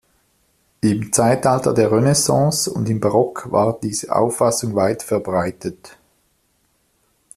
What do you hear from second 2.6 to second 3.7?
und im Barock